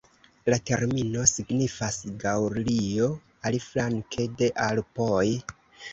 La 0.51 0.57
termino 0.69 1.25
signifas 1.31 1.99
"Gaŭlio 2.23 3.11
aliflanke 3.51 4.29
de 4.41 4.53
Alpoj". 4.71 5.27